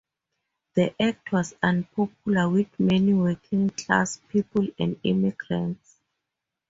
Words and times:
The 0.73 0.99
act 0.99 1.31
was 1.31 1.53
unpopular 1.61 2.49
with 2.49 2.79
many 2.79 3.13
working 3.13 3.69
class 3.69 4.19
people 4.31 4.65
and 4.79 4.99
immigrants. 5.03 5.97